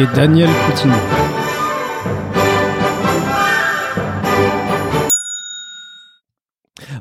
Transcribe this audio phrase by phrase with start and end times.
[0.00, 0.94] et Daniel Coutinho.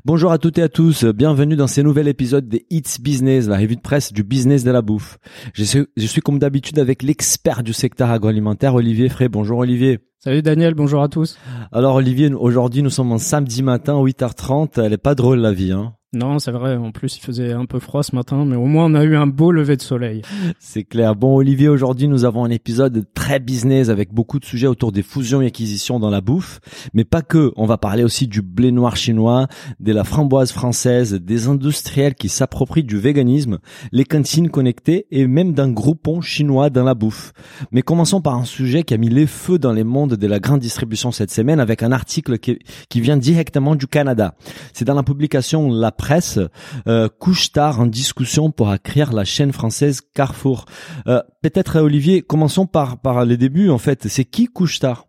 [0.06, 3.58] Bonjour à toutes et à tous, bienvenue dans ce nouvel épisode des It's Business, la
[3.58, 5.18] revue de presse du business de la bouffe.
[5.54, 9.28] Je suis, je suis comme d'habitude avec l'expert du secteur agroalimentaire, Olivier Frey.
[9.28, 10.00] Bonjour Olivier.
[10.20, 11.38] Salut Daniel, bonjour à tous.
[11.72, 15.72] Alors Olivier, aujourd'hui nous sommes en samedi matin, 8h30, elle est pas drôle la vie,
[15.72, 16.76] hein non, c'est vrai.
[16.76, 19.16] En plus, il faisait un peu froid ce matin, mais au moins on a eu
[19.16, 20.22] un beau lever de soleil.
[20.60, 21.16] C'est clair.
[21.16, 25.02] Bon, Olivier, aujourd'hui, nous avons un épisode très business avec beaucoup de sujets autour des
[25.02, 26.60] fusions et acquisitions dans la bouffe,
[26.94, 27.52] mais pas que.
[27.56, 29.48] On va parler aussi du blé noir chinois,
[29.80, 33.58] de la framboise française, des industriels qui s'approprient du véganisme,
[33.92, 37.34] les cantines connectées et même d'un groupon chinois dans la bouffe.
[37.72, 40.40] Mais commençons par un sujet qui a mis les feux dans les mondes de la
[40.40, 44.36] grande distribution cette semaine avec un article qui, qui vient directement du Canada.
[44.74, 46.38] C'est dans la publication La presse,
[46.86, 50.66] euh, couche-tard en discussion pour acquérir la chaîne française Carrefour.
[51.08, 54.10] Euh, Peut-être Olivier, commençons par par les débuts en fait.
[54.10, 55.08] C'est qui couche-tard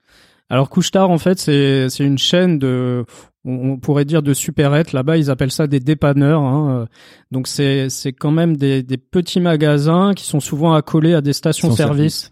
[0.50, 3.04] Alors couche-tard en fait c'est c'est une chaîne de
[3.44, 4.92] on pourrait dire de supérettes.
[4.92, 6.42] Là-bas, ils appellent ça des dépanneurs.
[6.42, 6.86] Hein.
[7.32, 11.32] Donc c'est c'est quand même des, des petits magasins qui sont souvent accolés à des
[11.32, 12.30] stations-service.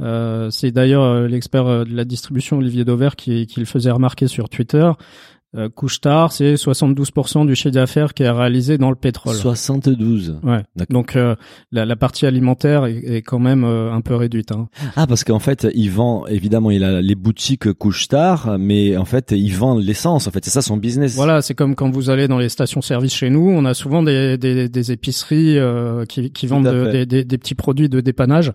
[0.00, 3.90] Euh, c'est d'ailleurs euh, l'expert euh, de la distribution Olivier Dauvert qui, qui le faisait
[3.90, 4.90] remarquer sur Twitter.
[5.56, 9.34] Euh, Couche-Tard, c'est 72% du chiffre d'affaires qui est réalisé dans le pétrole.
[9.34, 10.38] 72.
[10.44, 10.62] Ouais.
[10.90, 11.34] Donc euh,
[11.72, 14.52] la, la, partie alimentaire est, est quand même euh, un peu réduite.
[14.52, 14.68] Hein.
[14.94, 19.32] Ah parce qu'en fait il vend évidemment il a les boutiques Couche-Tard, mais en fait
[19.32, 20.28] il vend l'essence.
[20.28, 21.16] En fait c'est ça son business.
[21.16, 24.38] Voilà, c'est comme quand vous allez dans les stations-service chez nous, on a souvent des,
[24.38, 28.52] des, des épiceries euh, qui, qui vendent des, des, des petits produits de dépannage.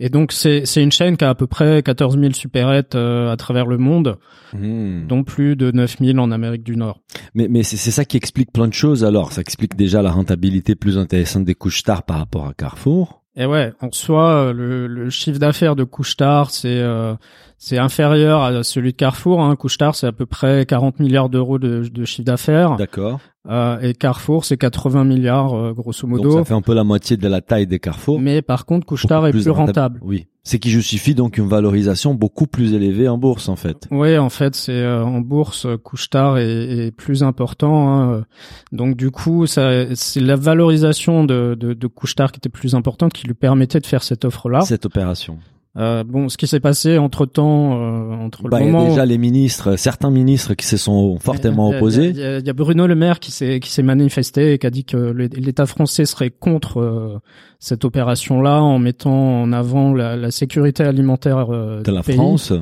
[0.00, 3.36] Et donc c'est c'est une chaîne qui a à peu près 14 000 supérettes à
[3.36, 4.18] travers le monde,
[4.54, 5.06] mmh.
[5.06, 7.00] dont plus de 9 000 en Amérique du Nord.
[7.34, 9.32] Mais, mais c'est ça qui explique plein de choses alors.
[9.32, 13.19] Ça explique déjà la rentabilité plus intéressante des couches tard par rapport à Carrefour.
[13.40, 17.14] Et ouais, en soi, le, le chiffre d'affaires de couche tard, c'est euh,
[17.62, 19.42] c'est inférieur à celui de Carrefour.
[19.42, 19.54] Hein.
[19.92, 22.76] c'est à peu près 40 milliards d'euros de, de chiffre d'affaires.
[22.76, 23.20] D'accord.
[23.48, 26.22] Euh, et Carrefour, c'est 80 milliards euh, grosso modo.
[26.22, 28.18] Donc ça fait un peu la moitié de la taille des Carrefour.
[28.18, 30.00] Mais par contre, Couche-Tard est plus, rentable.
[30.02, 30.26] Oui.
[30.42, 33.86] C'est qui justifie donc une valorisation beaucoup plus élevée en bourse en fait.
[33.90, 37.92] Oui, en fait, c'est euh, en bourse Couche-Tard est, est, plus important.
[37.92, 38.24] Hein.
[38.72, 43.26] Donc du coup, c'est la valorisation de, de, de Couche-Tard qui était plus importante qui
[43.26, 44.62] lui permettait de faire cette offre-là.
[44.62, 45.38] Cette opération.
[45.76, 48.86] Euh, bon, ce qui s'est passé entre temps, euh, entre bah, le moment il y
[48.86, 52.08] a déjà les ministres, certains ministres qui se sont fortement opposés.
[52.08, 54.58] Il y, a, il y, a Bruno Le Maire qui s'est qui s'est manifesté et
[54.58, 57.20] qui a dit que l'État français serait contre euh,
[57.60, 62.16] cette opération-là en mettant en avant la, la sécurité alimentaire euh, de la pays.
[62.16, 62.52] France.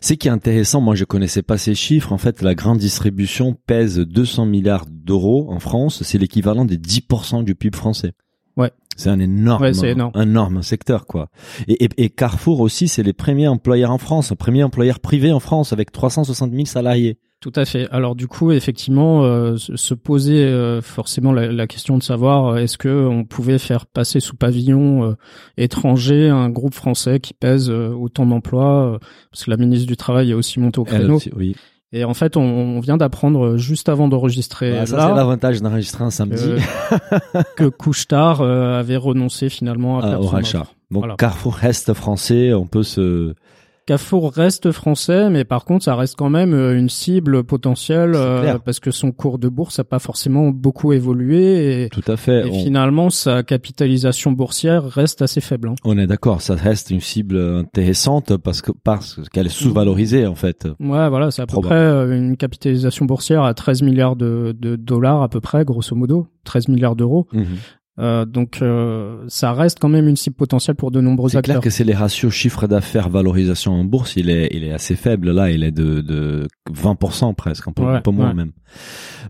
[0.00, 2.12] C'est qui est intéressant, moi je connaissais pas ces chiffres.
[2.12, 6.02] En fait, la grande distribution pèse 200 milliards d'euros en France.
[6.02, 8.14] C'est l'équivalent des 10% du PIB français.
[8.98, 10.10] C'est un énorme, ouais, énorme.
[10.14, 11.28] un énorme secteur, quoi.
[11.68, 15.40] Et, et, et Carrefour aussi, c'est les premiers employeurs en France, premier employeur privé en
[15.40, 17.18] France avec 360 000 salariés.
[17.40, 17.88] Tout à fait.
[17.92, 22.56] Alors du coup, effectivement, euh, se poser euh, forcément la, la, question de savoir euh,
[22.56, 25.14] est-ce que on pouvait faire passer sous pavillon
[25.56, 28.98] étranger un groupe français qui pèse autant d'emplois,
[29.30, 31.16] parce que la ministre du Travail est aussi montée au créneau.
[31.16, 31.54] Aussi, oui.
[31.92, 34.86] Et en fait, on, on vient d'apprendre juste avant d'enregistrer.
[34.86, 36.42] Ça, c'est l'avantage d'enregistrer un samedi.
[36.42, 40.60] Que, que Couchetard euh, avait renoncé finalement à ah, son rachat.
[40.60, 40.74] offre.
[40.90, 41.16] Donc Voilà.
[41.16, 43.34] Carrefour reste français, on peut se.
[43.88, 48.58] Carrefour reste français, mais par contre, ça reste quand même euh, une cible potentielle euh,
[48.62, 52.46] parce que son cours de bourse n'a pas forcément beaucoup évolué et, Tout à fait.
[52.46, 55.68] et on, finalement, sa capitalisation boursière reste assez faible.
[55.68, 55.74] hein.
[55.84, 60.34] on est d'accord, ça reste une cible intéressante parce que parce qu'elle est sous-valorisée en
[60.34, 60.68] fait.
[60.80, 64.76] Ouais, voilà, c'est à peu près euh, une capitalisation boursière à 13 milliards de, de
[64.76, 67.26] dollars à peu près, grosso modo, 13 milliards d'euros.
[67.32, 67.46] Mhm.
[67.98, 71.56] Euh, donc, euh, ça reste quand même une cible potentielle pour de nombreux C'est clair
[71.56, 71.62] acteurs.
[71.62, 75.30] que c'est les ratios chiffre d'affaires valorisation en bourse, il est il est assez faible
[75.32, 78.34] là, il est de de 20% presque, un peu, Ouais, un peu moins ouais.
[78.34, 78.52] même.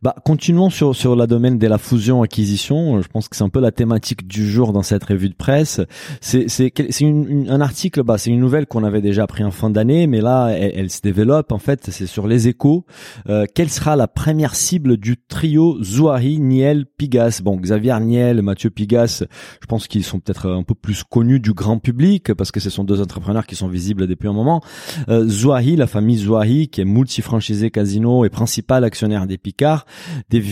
[0.03, 3.01] Bah continuons sur sur la domaine de la fusion acquisition.
[3.01, 5.81] Je pense que c'est un peu la thématique du jour dans cette revue de presse.
[6.21, 9.71] C'est c'est c'est un article, bah c'est une nouvelle qu'on avait déjà appris en fin
[9.71, 11.89] d'année, mais là elle, elle se développe en fait.
[11.91, 12.85] C'est sur les échos.
[13.29, 18.58] Euh, quelle sera la première cible du trio Zouari, Niel, Pigas Bon, Xavier Niel, Mathieu
[18.67, 19.25] Pigas,
[19.61, 22.71] je pense qu'ils sont peut-être un peu plus connus du grand public parce que ce
[22.71, 24.61] sont deux entrepreneurs qui sont visibles depuis un moment.
[25.09, 29.87] Euh, Zouahi, la famille Zouahi, qui est multi-franchisé casino et principal actionnaire des Picards,
[30.31, 30.43] des,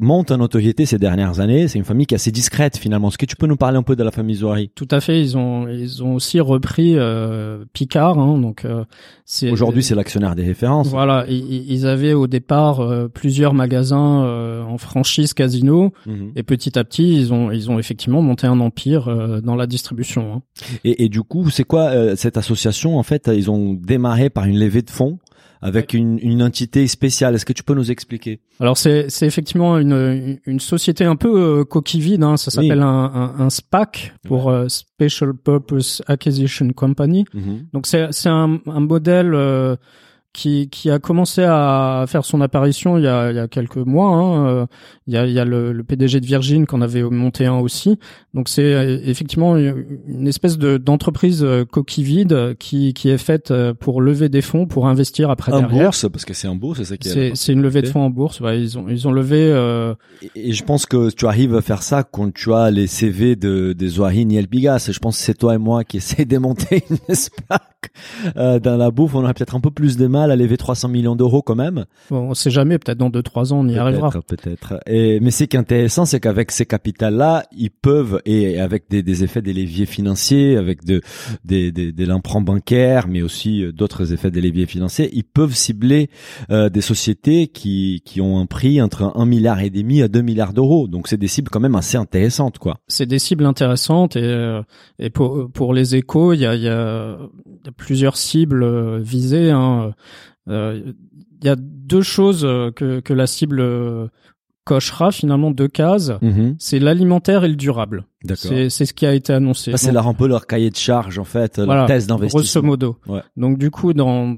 [0.00, 1.68] monte en notoriété ces dernières années.
[1.68, 3.08] C'est une famille qui est assez discrète finalement.
[3.08, 4.70] Est-ce que tu peux nous parler un peu de la famille Zouahi?
[4.74, 5.20] Tout à fait.
[5.20, 8.18] Ils ont ils ont aussi repris euh, Picard.
[8.18, 8.84] Hein, donc euh,
[9.24, 10.88] c'est aujourd'hui c'est l'actionnaire des références.
[10.88, 11.24] Voilà.
[11.28, 16.32] Ils, ils avaient au départ euh, plusieurs magasins en franchise casino mhm.
[16.36, 19.66] et petit à petit ils ont ils ont effectivement monté un empire euh, dans la
[19.66, 20.34] distribution.
[20.34, 20.42] Hein.
[20.84, 24.58] Et, et, du coup c'est quoi cette association en fait Ils ont démarré par une
[24.58, 25.18] levée de fonds
[25.62, 27.34] avec une, une entité spéciale.
[27.34, 28.40] Est-ce que tu peux nous expliquer?
[28.60, 32.22] Alors c'est c'est effectivement une une société un peu euh, coquille vide.
[32.22, 32.36] Hein.
[32.36, 37.24] Ça s'appelle un, un, un, SPAC pour euh, Special Purpose Acquisition Company.
[37.34, 37.66] Mhm.
[37.72, 39.76] Donc c'est c'est un, un modèle euh,
[40.32, 43.76] qui, qui a commencé à faire son apparition il y a, il y a quelques
[43.76, 44.08] mois.
[44.08, 44.46] Hein.
[44.46, 44.66] Euh,
[45.06, 47.58] il y a, il y a le, le PDG de Virgin qu'on avait monté un
[47.58, 47.98] aussi.
[48.32, 53.52] Donc c'est euh, effectivement une espèce de d'entreprise euh, coquille vide qui, qui est faite
[53.80, 55.84] pour lever des fonds pour investir après en derrière.
[55.84, 57.34] bourse parce que c'est en bourse, c'est ça qui est.
[57.34, 58.40] C'est une levée de fonds en bourse.
[58.40, 59.40] Ouais, ils ont ils ont levé.
[59.40, 59.94] Euh...
[60.36, 63.72] Et, je pense que tu arrives à faire ça quand tu as les CV de
[63.72, 64.88] des Zoahine et Elbigas.
[64.90, 67.79] Je pense que c'est toi et moi qui essaie de monter une SPAC
[68.36, 69.14] euh, dans la bouffe.
[69.14, 71.84] On aurait peut-être un peu plus de mal à lever 300 millions d'euros quand même.
[72.10, 74.10] Bon, on sait jamais, peut-être dans 2-3 ans on y arrivera.
[74.26, 74.80] Peut-être.
[74.86, 79.02] Et mais ce qui est intéressant, c'est qu'avec ces capitales-là, ils peuvent et avec des,
[79.02, 81.00] des, effets des leviers financiers, avec de,
[81.44, 85.54] des, des, des l'emprunt bancaire, mais aussi euh, d'autres effets des leviers financiers, ils peuvent
[85.54, 86.10] cibler
[86.50, 90.20] euh, des sociétés qui qui ont un prix entre 1 milliard et demi à 2
[90.22, 90.88] milliards d'euros.
[90.88, 92.78] Donc c'est des cibles quand même assez intéressantes, quoi.
[92.88, 94.62] C'est des cibles intéressantes et euh,
[94.98, 97.18] et pour pour les échos, il y a il y a
[97.76, 99.50] plusieurs cibles euh, visées.
[99.50, 99.94] Hein.
[100.48, 100.80] Euh,
[101.40, 103.62] il y a deux choses euh, que, que la cible
[104.64, 106.12] cochera finalement deux cases.
[106.22, 106.56] Mhm.
[106.58, 108.04] C'est l'alimentaire et le durable.
[108.34, 109.72] C'est ce qui a été annoncé.
[109.76, 112.40] c'est leur un peu leur cahier de charge en fait, leur thèse d'investissement.
[112.40, 112.96] Grosso modo.
[113.06, 113.22] Ouais.
[113.36, 114.36] Donc du coup dans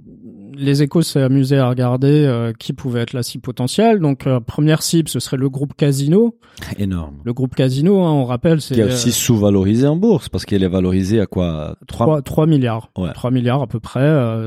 [0.55, 4.01] les échos s'est amusé à regarder euh, qui pouvait être la cible potentielle.
[4.01, 6.39] Donc euh, première cible, ce serait le groupe Casino.
[6.79, 7.17] Énorme.
[7.25, 10.45] Le groupe Casino, hein, on rappelle, c'est qui est aussi euh, sous-valorisé en bourse parce
[10.45, 12.23] qu'il est valorisé à quoi 3...
[12.23, 12.91] 3, milliards.
[12.97, 13.13] Ouais.
[13.13, 14.03] 3 milliards à peu près,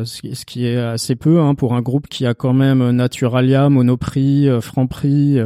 [0.06, 4.48] ce qui est assez peu hein, pour un groupe qui a quand même Naturalia, Monoprix,
[4.62, 5.40] Franprix.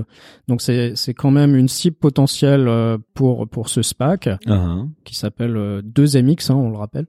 [0.48, 2.70] donc c'est c'est quand même une cible potentielle
[3.14, 4.88] pour pour ce SPAC uh-huh.
[5.04, 7.08] qui s'appelle 2MX, hein, on le rappelle.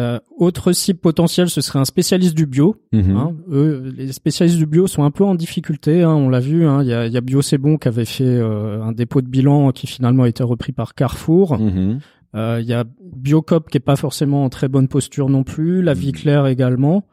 [0.00, 2.76] Euh, autre cible potentielle, ce serait un spécialiste du bio.
[2.92, 3.16] Mhm.
[3.16, 3.36] Hein.
[3.50, 6.04] Eux, les spécialistes du bio sont un peu en difficulté.
[6.04, 6.66] Hein, on l'a vu.
[6.66, 6.82] Hein.
[6.84, 9.26] Il y, a, y a Bio C'est Bon qui avait fait euh, un dépôt de
[9.26, 11.58] bilan qui finalement a été repris par Carrefour.
[11.58, 11.98] Mhm.
[12.36, 12.84] Euh, il y a
[13.16, 15.82] Biocop qui est pas forcément en très bonne posture non plus.
[15.82, 16.14] La Vie mhm.
[16.14, 17.04] Claire également.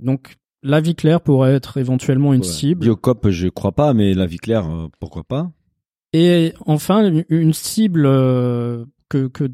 [0.00, 2.80] Donc la Vie Claire pourrait être éventuellement une cible.
[2.80, 4.66] Biocop, je crois pas, mais la Vie Claire,
[4.98, 5.52] pourquoi pas?
[6.12, 9.48] Et enfin, une cible que, que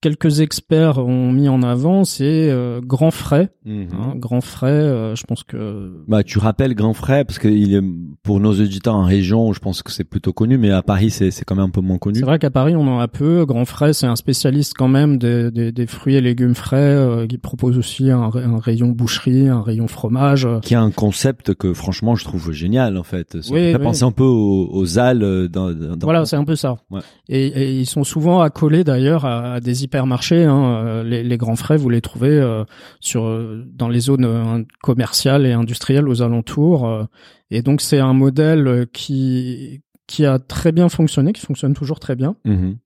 [0.00, 3.50] quelques experts ont mis en avant, c'est euh, Grand Frais.
[3.64, 3.88] Mhm.
[3.92, 5.92] Hein, Grand Frais, euh, je pense que.
[6.08, 7.82] Bah, tu rappelles Grand Frais parce que il est
[8.22, 11.30] pour nos auditeurs en région, je pense que c'est plutôt connu, mais à Paris, c'est
[11.30, 12.18] c'est quand même un peu moins connu.
[12.18, 13.44] C'est vrai qu'à Paris, on en a peu.
[13.44, 17.26] Grand Frais, c'est un spécialiste quand même des, des, des fruits et légumes frais, euh,
[17.26, 20.48] qui propose aussi un, un, rayon boucherie, un rayon fromage.
[20.62, 23.40] Qui a un concept que franchement, je trouve génial en fait.
[23.42, 25.48] Ça oui, fait penser un peu aux, aux Halles.
[25.48, 25.96] Dans, dans...
[26.00, 26.76] Voilà, c'est un peu ça.
[26.90, 27.00] Ouais.
[27.28, 30.44] Et, et, ils sont souvent accolés d'ailleurs à, à des hypermarchés.
[30.44, 30.64] Hein.
[30.64, 32.64] Euh, les, les, grands frais, vous les trouvez euh,
[33.00, 33.28] sur
[33.66, 37.08] dans les zones euh, commerciales et industrielles aux alentours.
[37.50, 42.16] et donc c'est un modèle qui qui a très bien fonctionné, qui fonctionne toujours très
[42.16, 42.36] bien.
[42.44, 42.76] Mm-hmm.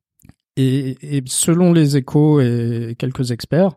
[0.56, 3.72] Et, et, selon les échos et quelques experts,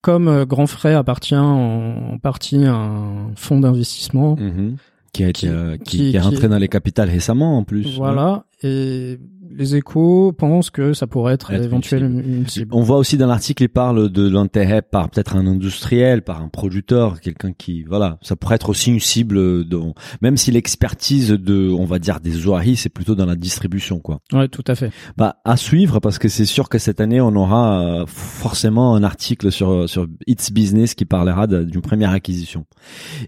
[0.00, 4.36] comme Grand Frais appartient en, partie à un fonds d'investissement.
[4.36, 4.76] Mm-hmm.
[5.12, 5.48] Qui, qui,
[5.84, 7.96] qui, qui, est rentré dans les capitales récemment en plus.
[7.96, 9.18] Voilà, et
[9.50, 12.74] les échos pensent que ça pourrait être, éventuellement une cible.
[12.74, 16.48] On voit aussi dans l'article, il parle de l'intérêt par peut-être un industriel, par un
[16.48, 19.80] producteur, quelqu'un qui, voilà, ça pourrait être aussi une cible de,
[20.22, 24.20] même si l'expertise de, on va dire, des oaris, c'est plutôt dans la distribution, quoi.
[24.32, 24.90] Ouais, tout à fait.
[25.16, 29.02] Bah, à suivre, parce que c'est sûr que cette année, on aura euh, forcément un
[29.02, 32.66] article sur, sur It's Business qui parlera d'une première acquisition.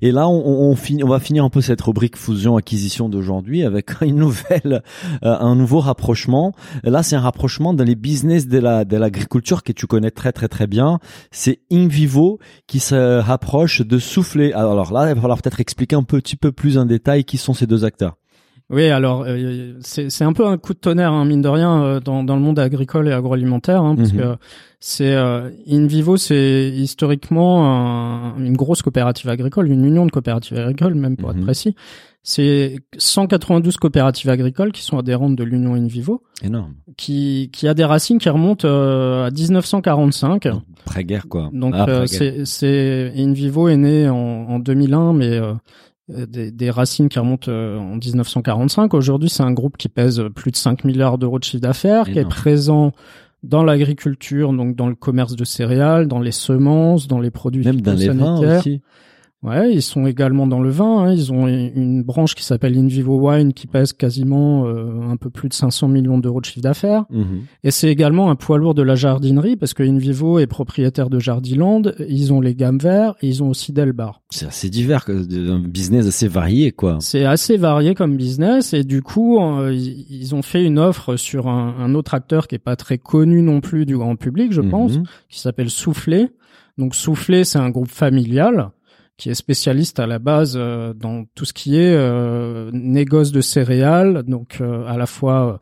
[0.03, 3.91] Et là, on, on, finit, on va finir un peu cette rubrique fusion-acquisition d'aujourd'hui avec
[4.01, 4.83] une nouvelle,
[5.25, 6.53] euh, un nouveau rapprochement
[6.85, 10.33] Là, c'est un rapprochement dans les business de la de l'agriculture que tu connais très
[10.33, 11.01] très très bien.
[11.33, 14.53] C'est Invivo qui se rapproche de Souffler.
[14.53, 17.55] Alors là, il va falloir peut-être expliquer un petit peu plus en détail qui sont
[17.55, 18.17] ces deux acteurs.
[18.69, 22.01] Oui, alors euh, c'est un peu un coup de tonnerre, hein, mine de rien, euh,
[22.01, 24.19] dans, dans le monde agricole et agroalimentaire, hein, parce mhm.
[24.19, 24.37] que
[24.81, 31.17] c'est euh, Invivo, c'est historiquement une grosse coopérative agricole, une union de coopératives agricoles, même
[31.17, 31.45] pour être mhm.
[31.45, 31.77] précis.
[32.29, 36.75] C'est 192 coopératives agricoles qui sont adhérentes de l'Union InVivo, Énorme.
[36.97, 40.49] qui, qui a des racines qui remontent euh, à 1945.
[40.85, 41.51] Pré-guerre, quoi.
[41.53, 45.55] Donc Ah, euh, c'est c'est InVivo est né en, en 2001, mais euh,
[46.09, 48.93] des, des racines qui remontent euh, en 1945.
[48.95, 52.19] Aujourd'hui, c'est un groupe qui pèse plus de 5 milliards d'euros de chiffre d'affaires, qui
[52.19, 52.91] est présent
[53.45, 57.83] dans l'agriculture, donc dans le commerce de céréales, dans les semences, dans les produits Même
[57.83, 58.81] dans les vins aussi.
[59.47, 61.05] Ouais, ils sont également dans le vin.
[61.05, 61.13] hein.
[61.13, 65.49] Ils ont une branche qui s'appelle InVivo Wine qui pèse quasiment euh, un peu plus
[65.49, 67.05] de 500 millions d'euros de chiffre d'affaires.
[67.11, 67.43] Mhm.
[67.63, 71.21] Et c'est également un poids lourd de la jardinerie parce que InVivo est propriétaire de
[71.21, 71.83] Jardiland.
[72.09, 74.21] Ils ont les gammes verts et ils ont aussi Delbar.
[74.31, 76.97] C'est assez divers, un business assez varié, quoi.
[77.01, 81.47] C'est assez varié comme business et du coup, euh, ils ont fait une offre sur
[81.47, 84.61] un, un autre acteur qui est pas très connu non plus du grand public, je
[84.63, 85.05] pense, Mhm.
[85.29, 86.29] qui s'appelle Soufflé.
[86.79, 88.71] Donc Soufflé, c'est un groupe familial
[89.17, 93.41] qui est spécialiste à la base euh, dans tout ce qui est euh, négoce de
[93.41, 95.59] céréales, donc euh, à la fois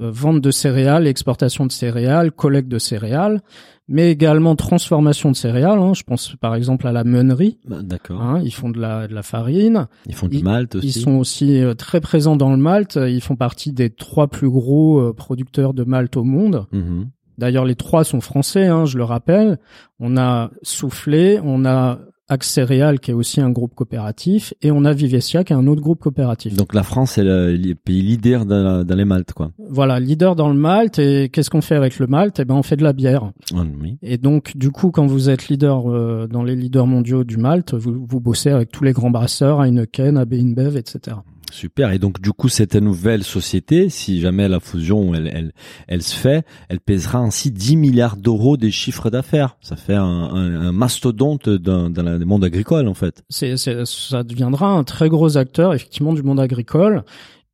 [0.00, 3.40] euh, vente de céréales, exportation de céréales, collecte de céréales,
[3.88, 5.78] mais également transformation de céréales.
[5.78, 5.94] hein.
[5.94, 7.58] Je pense par exemple à la meunerie.
[7.66, 8.20] Bah, D'accord.
[8.20, 8.40] hein.
[8.44, 9.86] Ils font de la, de la farine.
[10.06, 10.86] Ils font du malt aussi.
[10.88, 12.96] Ils sont aussi euh, très présents dans le malt.
[12.96, 16.66] Ils font partie des trois plus gros euh, producteurs de malt au monde.
[16.72, 17.08] Mhm.
[17.38, 19.58] D'ailleurs, les trois sont français, hein, je le rappelle.
[20.00, 24.84] On a Soufflé, on a Axe Céréales, qui est aussi un groupe coopératif, et on
[24.84, 26.54] a Vivesia, qui est un autre groupe coopératif.
[26.54, 29.50] Donc la France est le, le pays leader dans les maltes, quoi.
[29.70, 30.98] Voilà, leader dans le malt.
[30.98, 32.38] Et qu'est-ce qu'on fait avec le malt?
[32.40, 33.32] Eh ben, on fait de la bière.
[33.54, 33.98] Ah, oui.
[34.02, 37.74] Et donc, du coup, quand vous êtes leader euh, dans les leaders mondiaux du malt,
[37.74, 41.16] vous, vous bossez avec tous les grands brasseurs, Heineken, AB InBev, etc.
[41.52, 41.92] Super.
[41.92, 45.52] Et donc du coup, cette nouvelle société, si jamais la fusion elle, elle,
[45.86, 49.56] elle se fait, elle pèsera ainsi 10 milliards d'euros des chiffres d'affaires.
[49.60, 53.22] Ça fait un, un, un mastodonte dans, dans le monde agricole, en fait.
[53.28, 57.04] c'est, c'est- ça deviendra un très gros acteur effectivement du monde agricole.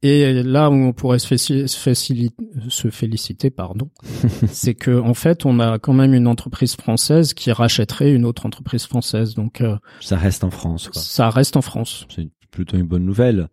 [0.06, 1.34] Et là où on pourrait se,
[2.90, 3.88] féliciter, pardon,
[4.52, 8.44] c'est que en fait, on a quand même une entreprise française qui rachèterait une autre
[8.44, 9.34] entreprise française.
[9.34, 11.00] Donc, euh, Ça reste en France, quoi.
[11.00, 12.06] ça reste en France.
[12.14, 13.48] C'est plutôt une bonne nouvelle.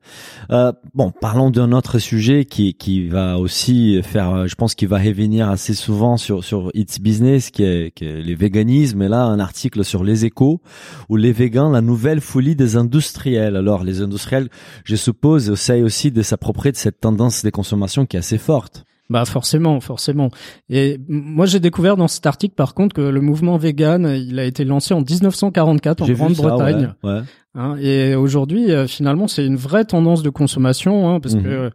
[0.51, 4.87] Euh, bon, parlons d'un autre sujet qui qui va aussi faire, euh, je pense qu'il
[4.87, 9.01] va revenir assez souvent sur sur It's Business, qui est, qui est les véganismes.
[9.01, 10.61] Et là, un article sur les échos
[11.09, 13.55] où les végans, la nouvelle folie des industriels.
[13.55, 14.49] Alors, les industriels,
[14.85, 18.85] je suppose, essayent aussi de s'approprier de cette tendance des consommations qui est assez forte.
[19.11, 20.29] Bah forcément, forcément.
[20.69, 24.45] Et moi j'ai découvert dans cet article par contre que le mouvement vegan, il a
[24.45, 26.93] été lancé en 1944 en Grande-Bretagne.
[27.03, 27.19] ouais, ouais.
[27.53, 31.43] Hein, et aujourd'hui, euh, finalement, c'est une vraie tendance de consommation, hein, parce Mhm.
[31.43, 31.71] que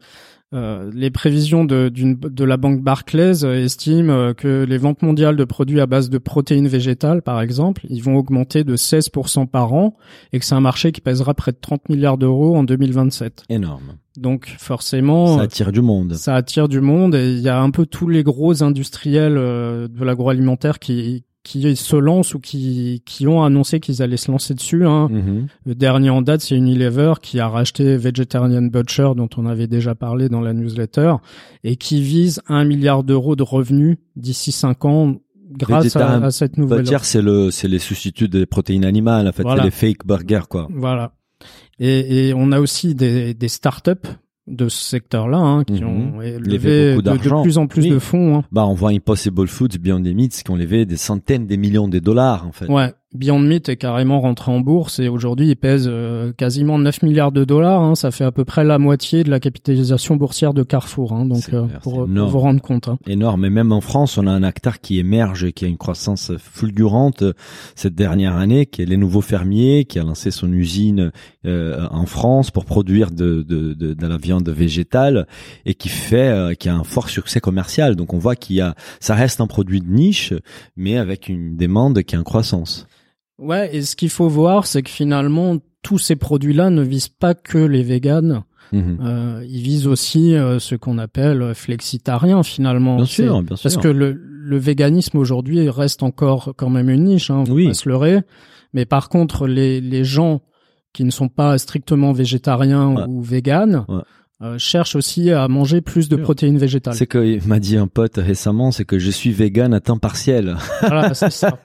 [0.54, 5.34] euh, les prévisions de, de la banque Barclays euh, estiment euh, que les ventes mondiales
[5.34, 9.74] de produits à base de protéines végétales, par exemple, ils vont augmenter de 16% par
[9.74, 9.96] an,
[10.32, 13.42] et que c'est un marché qui pèsera près de 30 milliards d'euros en 2027.
[13.48, 13.96] Énorme.
[14.16, 16.14] Donc forcément, Ça attire du monde.
[16.14, 20.04] ça attire du monde et il y a un peu tous les gros industriels de
[20.04, 24.84] l'agroalimentaire qui qui se lancent ou qui qui ont annoncé qu'ils allaient se lancer dessus.
[24.84, 25.08] Hein.
[25.10, 25.46] Mhm.
[25.64, 29.94] Le dernier en date, c'est Unilever qui a racheté Vegetarian Butcher, dont on avait déjà
[29.94, 31.14] parlé dans la newsletter,
[31.62, 35.16] et qui vise un milliard d'euros de revenus d'ici cinq ans
[35.52, 36.82] grâce à, cette nouvelle.
[36.82, 39.62] dire c'est le c'est les substituts des protéines animales en fait, Voilà.
[39.62, 40.66] c'est les fake burgers quoi.
[40.74, 41.12] Voilà.
[41.78, 44.08] Et, et on a aussi des, des startups
[44.46, 45.88] de ce secteur-là hein, qui Mhm.
[45.88, 47.90] ont Levé beaucoup de, de plus en plus Oui.
[47.90, 48.36] de fonds.
[48.38, 48.44] Hein.
[48.52, 51.88] Bah on voit Impossible Foods, Beyond the Meats qui ont levé des centaines des millions
[51.88, 52.66] de dollars en fait.
[52.66, 57.02] Ouais, Beyond Meat est carrément rentré en bourse et aujourd'hui il pèse euh, quasiment 9
[57.02, 57.80] milliards de dollars.
[57.82, 57.94] hein.
[57.94, 61.12] ça fait à peu près la moitié de la capitalisation boursière de Carrefour.
[61.12, 62.88] Hein, donc euh, clair, pour, vous rendre compte.
[62.88, 62.98] Hein.
[63.06, 63.44] Énorme.
[63.44, 66.32] Et même en France, on a un acteur qui émerge, et qui a une croissance
[66.38, 67.32] fulgurante euh,
[67.76, 71.12] cette dernière année, qui est les nouveaux fermiers, qui a lancé son usine
[71.46, 75.28] euh, en France pour produire de, de, de, de la viande végétale
[75.64, 77.94] et qui fait, euh, qui a un fort succès commercial.
[77.94, 80.34] Donc on voit qu'il y a, ça reste un produit de niche,
[80.76, 82.88] mais avec une demande qui est en croissance.
[83.38, 87.34] Ouais, et ce qu'il faut voir, c'est que finalement tous ces produits-là ne visent pas
[87.34, 88.42] que les véganes.
[88.72, 88.98] Mhm.
[89.00, 92.96] Euh, ils visent aussi euh, ce qu'on appelle flexitariens finalement.
[92.96, 93.62] Bien sûr, bien sûr.
[93.62, 97.68] Parce que le, le véganisme aujourd'hui reste encore quand même une niche, hein, faut Oui.
[97.68, 98.22] pas se leurrer.
[98.72, 100.40] Mais par contre, les, les gens
[100.92, 103.04] qui ne sont pas strictement végétariens Ouais.
[103.06, 104.00] ou véganes Ouais.
[104.42, 106.94] Euh, cherchent aussi à manger plus de protéines végétales.
[106.94, 110.56] C'est que m'a dit un pote récemment, c'est que je suis vegan à temps partiel.
[110.82, 111.58] Voilà, c'est ça.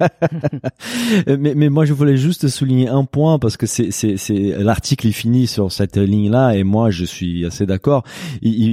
[1.27, 5.07] mais, mais moi je voulais juste souligner un point parce que c'est c'est c'est l'article
[5.07, 8.05] il finit sur cette ligne là et moi je suis assez d'accord.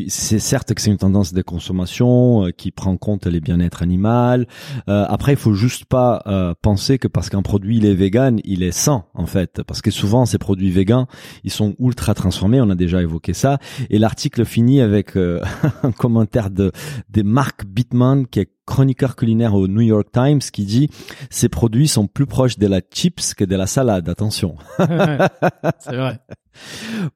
[0.09, 3.83] C'est certes que c'est une tendance de consommation euh, qui prend en compte les bien-être
[3.83, 4.47] animal.
[4.89, 8.39] Euh, après il faut juste pas euh, penser que parce qu'un produit il est vegan
[8.45, 11.09] il est sain en fait parce que souvent ces produits végans
[11.43, 12.61] ils sont ultra transformés.
[12.61, 13.59] On a déjà évoqué ça
[13.91, 15.41] et l'article finit avec euh,
[15.83, 16.73] un commentaire de,
[17.11, 20.91] de Mark Bittman, qui est chroniqueur culinaire au New York Times, qui dit
[21.31, 24.09] ces produits sont plus proches de la chips que de la salade.
[24.09, 24.57] Attention.
[24.79, 26.21] c'est vrai.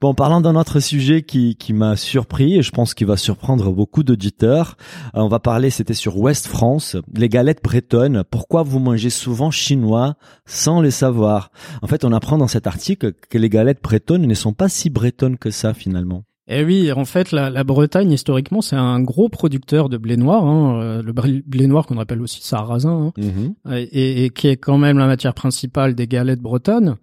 [0.00, 3.72] Bon, parlant d'un autre sujet qui, qui m'a surpris et je pense qu'il va surprendre
[3.72, 4.76] beaucoup d'auditeurs,
[5.14, 8.24] euh, on va parler, c'était sur Ouest France, les galettes bretonnes.
[8.30, 10.14] Pourquoi vous mangez souvent chinois
[10.46, 11.50] sans le savoir?
[11.82, 14.90] En fait, on apprend dans cet article que les galettes bretonnes ne sont pas si
[14.90, 16.24] bretonnes que ça finalement.
[16.48, 20.44] Eh oui, en fait, la, la Bretagne, historiquement, c'est un gros producteur de blé noir,
[20.44, 23.54] hein, euh, le blé noir qu'on appelle aussi sarrasin, hein, Mhm.
[23.76, 26.96] et, et qui est quand même la matière principale des galettes bretonnes.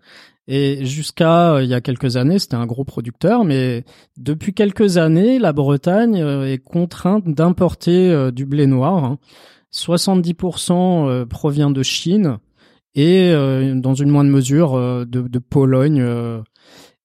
[0.51, 3.85] Et jusqu'à euh, il y a quelques années, c'était un gros producteur, mais
[4.17, 9.03] depuis quelques années, la Bretagne euh, est contrainte d'importer euh, du blé noir.
[9.05, 9.19] hein.
[9.71, 12.37] 70% euh, provient de Chine
[12.95, 16.03] et euh, dans une moindre mesure euh, de, de Pologne.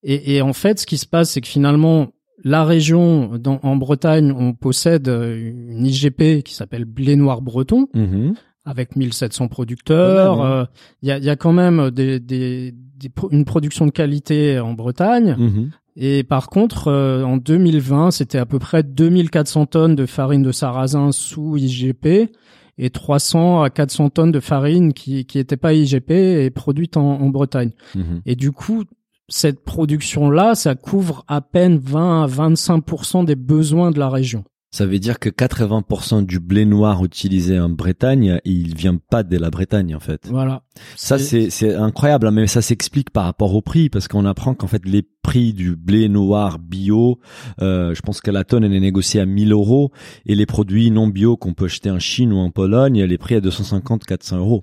[0.03, 2.07] Et, et en fait, ce qui se passe, c'est que finalement,
[2.45, 7.87] la région dans, en Bretagne, on possède euh, une IGP qui s'appelle Blé Noir Breton,
[7.93, 8.35] Mhm.
[8.63, 10.41] avec 1700 producteurs.
[10.41, 10.51] Hein.
[10.61, 10.65] Euh,
[11.01, 13.91] Il y, a, il y a quand même des, des, des pro- une production de
[13.91, 15.35] qualité en Bretagne.
[15.37, 15.71] Mhm.
[15.97, 20.51] Et par contre, euh, en 2020, c'était à peu près 2400 tonnes de farine de
[20.51, 22.29] sarrasin sous IGP
[22.77, 27.21] et 300 à 400 tonnes de farine qui qui n'était pas IGP et produite en,
[27.21, 27.71] en Bretagne.
[27.95, 28.21] Mhm.
[28.25, 28.83] Et du coup,
[29.29, 34.43] cette production-là, ça couvre à peine 20 à 25% des besoins de la région.
[34.75, 39.37] Ça veut dire que 80% du blé noir utilisé en Bretagne, il vient pas de
[39.37, 40.27] la Bretagne en fait.
[40.29, 40.63] Voilà.
[40.97, 44.67] Ça c'est incroyable, hein, mais ça s'explique par rapport au prix parce qu'on apprend qu'en
[44.67, 47.21] fait les prix du blé noir bio,
[47.61, 49.93] euh, je pense que la tonne elle est négociée à 1000 euros
[50.25, 53.35] et les produits non bio qu'on peut acheter en Chine ou en Pologne, les prix
[53.35, 54.61] à 250-400 euros.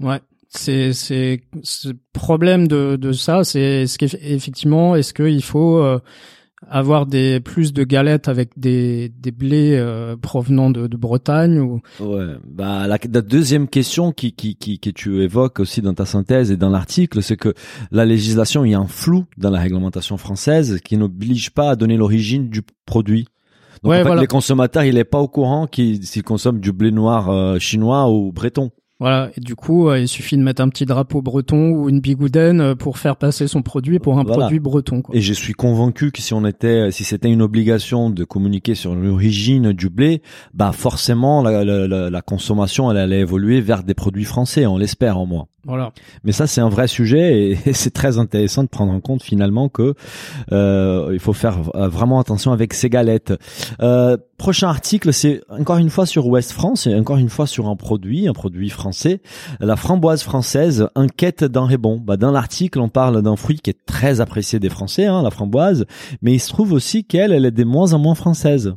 [0.00, 0.18] Ouais.
[0.54, 5.98] C'est c'est ce problème de de ça, c'est est-ce qu'effectivement est-ce qu'il faut euh,
[6.68, 11.80] avoir des plus de galettes avec des des blés euh, provenant de, de Bretagne ou?
[11.98, 16.04] Ouais, bah la, la deuxième question qui, qui, qui que tu évoques aussi dans ta
[16.04, 17.54] synthèse et dans l'article, c'est que
[17.90, 21.76] la législation, il y a un flou dans la réglementation française qui n'oblige pas à
[21.76, 23.26] donner l'origine du produit.
[23.82, 24.20] Donc Ouais, en fait, voilà.
[24.20, 28.10] les consommateurs, il est pas au courant qu'ils s'ils consomment du blé noir euh, chinois
[28.10, 28.70] ou breton.
[29.02, 32.00] Voilà, et du coup, euh, il suffit de mettre un petit drapeau breton ou une
[32.00, 34.38] bigoudaine euh, pour faire passer son produit pour un Voilà.
[34.42, 35.14] produit breton quoi.
[35.14, 38.94] Et je suis convaincu que si on était, si c'était une obligation de communiquer sur
[38.94, 40.22] l'origine du blé,
[40.54, 44.78] bah forcément la, la, la- la consommation elle allait évoluer vers des produits français, on
[44.78, 45.46] l'espère en moins.
[45.64, 45.92] Voilà.
[46.24, 49.22] Mais ça, c'est un vrai sujet et, et c'est très intéressant de prendre en compte
[49.22, 49.94] finalement que
[50.52, 53.32] euh, il faut faire euh, vraiment attention avec ces galettes.
[53.80, 57.68] Euh, prochain article, c'est encore une fois sur Ouest France et encore une fois sur
[57.68, 59.20] un produit, un produit français.
[59.60, 62.02] La framboise française inquiète d'un rebond.
[62.04, 65.30] Bah, dans l'article, on parle d'un fruit qui est très apprécié des Français, hein, la
[65.30, 65.86] framboise,
[66.22, 68.74] mais il se trouve aussi qu'elle, elle est de moins en moins française.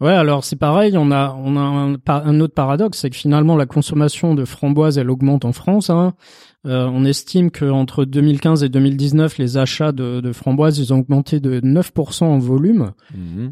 [0.00, 3.56] Ouais, alors c'est pareil, on a on a un, un autre paradoxe, c'est que finalement
[3.56, 5.90] la consommation de framboises elle augmente en France.
[5.90, 6.14] Hein.
[6.66, 10.98] Euh, on estime que entre 2015 et 2019, les achats de, de framboises ils ont
[10.98, 12.92] augmenté de 9% en volume.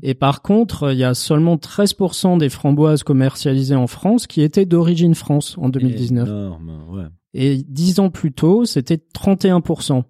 [0.02, 4.66] Et par contre, il y a seulement 13% des framboises commercialisées en France qui étaient
[4.66, 6.28] d'origine France en 2019.
[6.28, 7.06] Énorme, ouais.
[7.34, 10.04] Et dix ans plus tôt, c'était 31%.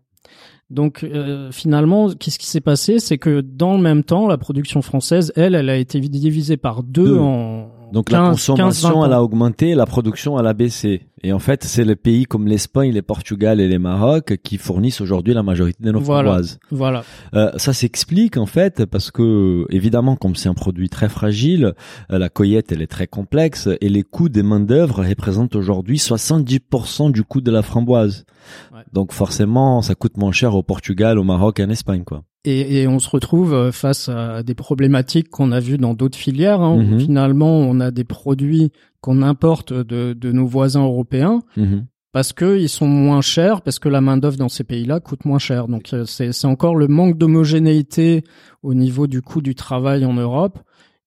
[0.69, 2.99] Donc euh, finalement, qu'est-ce qui s'est passé?
[2.99, 6.83] C'est que dans le même temps, la production française, elle, elle a été divisée par
[6.83, 7.19] deux, Deux.
[7.19, 11.03] en Donc 15, la consommation, 15, 20 elle a augmenté, la production, elle a baissé.
[11.23, 15.01] Et en fait, c'est les pays comme l'Espagne, les Portugal et les Maroc qui fournissent
[15.01, 16.59] aujourd'hui la majorité de nos framboises.
[16.71, 17.05] Voilà.
[17.35, 21.75] Euh, ça s'explique en fait parce que évidemment, comme c'est un produit très fragile,
[22.13, 25.97] euh, la cueillette elle est très complexe et les coûts des main d'œuvre représentent aujourd'hui
[25.97, 28.25] 70% du coût de la framboise.
[28.73, 28.81] Ouais.
[28.93, 32.23] Donc forcément, ça coûte moins cher au Portugal, au Maroc et en Espagne quoi.
[32.47, 36.17] Et, et on se retrouve euh, face à des problématiques qu'on a vues dans d'autres
[36.19, 36.61] filières.
[36.61, 37.01] Hein, où Mhm.
[37.01, 41.87] Finalement, on a des produits qu'on importe de, de nos voisins européens Mhm.
[42.13, 45.25] parce que ils sont moins chers, parce que la main d'œuvre dans ces pays-là coûte
[45.25, 45.69] moins cher.
[45.69, 48.23] Donc euh, c'est encore le manque d'homogénéité
[48.63, 50.59] au niveau du coût du travail en Europe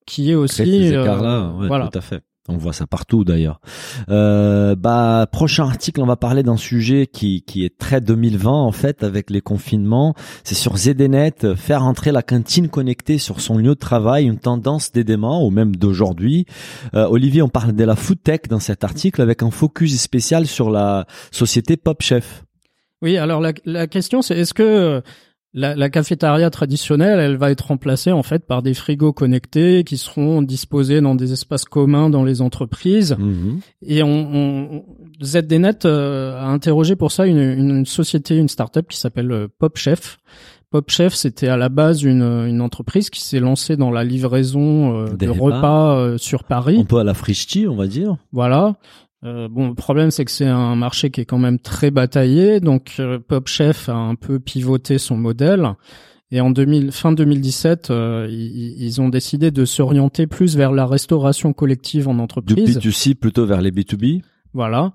[0.05, 1.03] qui est aussi euh,
[1.59, 1.87] ouais, voilà.
[1.87, 2.21] tout à fait.
[2.49, 3.61] On voit ça partout d'ailleurs.
[4.09, 8.71] Euh, bah prochain article, on va parler d'un sujet qui qui est très 2020 en
[8.71, 10.15] fait avec les confinements.
[10.43, 14.91] C'est sur ZDNet, faire entrer la cantine connectée sur son lieu de travail, une tendance
[14.91, 16.45] d'édément ou même d'aujourd'hui.
[16.95, 20.47] Euh, Olivier, on parle de la food tech dans cet article avec un focus spécial
[20.47, 22.43] sur la société Pop Chef.
[23.01, 25.01] Oui, alors la, la question c'est est-ce que
[25.53, 29.97] la, la, cafétéria traditionnelle, elle va être remplacée en fait par des frigos connectés qui
[29.97, 33.15] seront disposés dans des espaces communs dans les entreprises.
[33.17, 33.59] Mhm.
[33.81, 34.85] Et on, on
[35.23, 40.19] ZDNet euh, a interrogé pour ça une, une société, une start-up qui s'appelle euh, PopChef.
[40.71, 45.13] PopChef, c'était à la base une, une entreprise qui s'est lancée dans la livraison euh,
[45.15, 45.57] Des de repas.
[45.57, 46.79] repas euh, sur Paris.
[46.79, 48.17] Un peu à la frichti, on va dire.
[48.31, 48.75] Voilà.
[49.25, 52.59] Euh, bon, le problème c'est que c'est un marché qui est quand même très bataillé,
[52.61, 55.73] donc euh, PopChef a un peu pivoté son modèle.
[56.31, 60.85] Et en 2000, fin 2017, euh, ils, ils ont décidé de s'orienter plus vers la
[60.85, 62.77] restauration collective en Du entreprise.
[62.77, 64.21] B2C plutôt vers les B2B.
[64.53, 64.93] Voilà.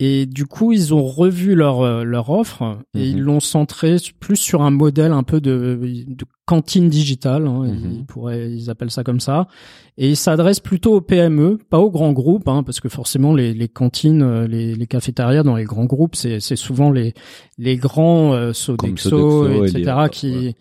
[0.00, 3.04] Et du coup, ils ont revu leur euh, leur offre et Mhm.
[3.04, 5.78] ils l'ont centré plus sur un modèle un peu de,
[6.08, 7.46] de cantine digitale.
[7.46, 7.92] hein, Mhm.
[7.92, 9.48] Ils pourraient, ils appellent ça comme ça.
[9.96, 13.54] Et ils s'adressent plutôt aux PME, pas aux grands groupes, hein, parce que forcément les,
[13.54, 17.14] les cantines, euh, les, les cafétérias dans les grands groupes, c'est souvent les
[17.58, 19.92] les grands euh, Sodexo, Sodexo et etc.
[20.04, 20.54] les- qui ouais.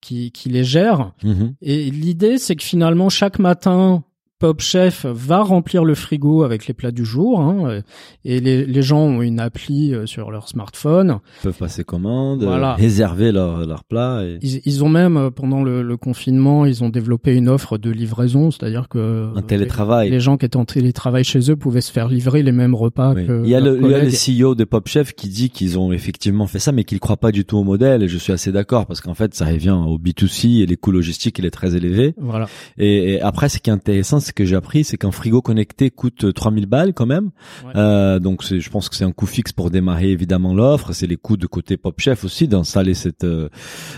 [0.00, 1.12] qui qui les gèrent.
[1.22, 1.54] Mhm.
[1.60, 4.02] Et l'idée, c'est que finalement, chaque matin,
[4.38, 7.40] Pop Chef va remplir le frigo avec les plats du jour.
[7.40, 7.82] hein,
[8.24, 11.18] et les, les gens ont une appli euh, sur leur smartphone.
[11.40, 12.72] Ils peuvent passer commande, Voilà.
[12.72, 14.22] euh, réserver leur leur plat.
[14.24, 14.38] Et...
[14.42, 17.90] Ils, ils ont même, euh, pendant le, le confinement, ils ont développé une offre de
[17.90, 20.08] livraison, c'est-à-dire que Un télétravail.
[20.08, 22.76] Les, les gens qui étaient en télétravail chez eux pouvaient se faire livrer les mêmes
[22.76, 23.26] repas Oui.
[23.26, 24.44] que Il y a leurs le, il y a le.
[24.44, 27.32] CEO de Pop Chef qui dit qu'ils ont effectivement fait ça, mais qu'ils croient pas
[27.32, 28.04] du tout au modèle.
[28.04, 30.92] Et je suis assez d'accord parce qu'en fait, ça revient au B2C et les coûts
[30.92, 32.14] logistiques, il est très élevé.
[32.18, 32.46] Voilà.
[32.78, 35.90] Et, et après, ce qui est intéressant, c'est que j'ai appris, c'est qu'un frigo connecté
[35.90, 37.30] coûte 3000 balles quand même.
[37.64, 37.72] Ouais.
[37.76, 40.92] Euh, donc, je pense que c'est un coût fixe pour démarrer évidemment l'offre.
[40.92, 43.48] C'est les coûts de côté Pop Chef aussi d'installer cette, euh,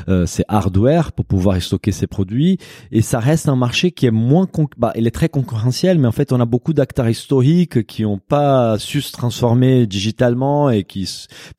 [0.09, 2.59] euh, ces hardware pour pouvoir y stocker ses produits.
[2.93, 4.47] Et ça reste un marché qui est moins,
[4.79, 8.19] bah, il est très concurrentiel, mais en fait, on a beaucoup d'acteurs historiques qui ont
[8.19, 11.09] pas su se transformer digitalement et qui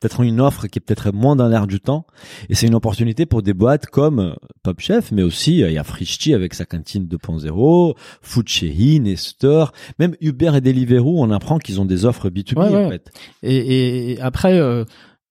[0.00, 2.06] peut-être ont une offre qui est peut-être moins dans l'air du temps.
[2.48, 5.74] Et c'est une opportunité pour des boîtes comme euh, Pop Chef, mais aussi euh, il
[5.74, 11.30] y a Frischti avec sa cantine 2.0, Food Chéri, Nestor, même Uber et Deliveroo, on
[11.30, 12.84] apprend qu'ils ont des offres B2B Ouais, ouais.
[12.86, 13.10] en fait.
[13.42, 14.84] Et, et après, euh,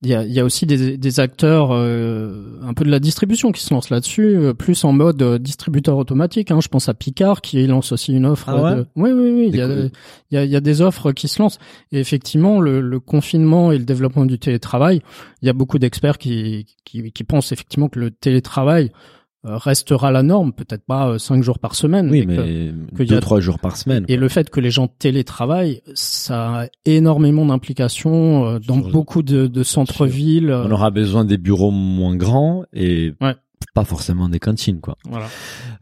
[0.03, 2.99] il y, a, il y a aussi des, des acteurs euh, un peu de la
[2.99, 6.49] distribution qui se lancent là-dessus, euh, plus en mode distributeur automatique.
[6.49, 6.59] Hein.
[6.59, 8.49] Je pense à Picard qui lance aussi une offre.
[8.49, 8.75] Ah ouais?
[8.77, 8.85] de...
[8.95, 9.45] Oui, oui, oui.
[9.49, 9.91] Il y, a, Des-
[10.31, 11.59] il y, a, il y a des offres qui se lancent.
[11.91, 15.01] Et effectivement, le, le confinement et le développement du télétravail,
[15.43, 18.91] il y a beaucoup d'experts qui, qui, qui pensent effectivement que le télétravail
[19.43, 22.09] restera la norme, peut-être pas euh, cinq jours par semaine.
[22.11, 22.35] Oui, mais
[22.95, 24.05] que- y deux, a- trois jours par semaine.
[24.07, 29.23] et le fait que les gens télétravaillent, ça a énormément d'implications euh, dans Sur- beaucoup
[29.23, 30.49] de, de centres-villes.
[30.51, 33.35] euh, On aura besoin des bureaux moins grands et Ouais.
[33.73, 34.97] Pas forcément des cantines, quoi.
[35.09, 35.27] Voilà.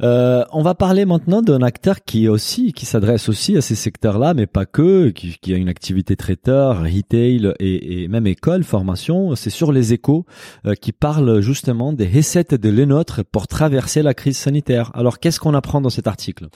[0.01, 3.75] Euh, on va parler maintenant d'un acteur qui est aussi, qui s'adresse aussi à ces
[3.75, 8.63] secteurs-là, mais pas que, qui, qui a une activité traiteur, retail et, et même école,
[8.63, 9.35] formation.
[9.35, 10.25] C'est sur les échos
[10.65, 14.91] euh, qui parle justement des recettes de l'Enôtre pour traverser la crise sanitaire.
[14.93, 16.47] Alors, qu'est-ce qu'on apprend dans cet article?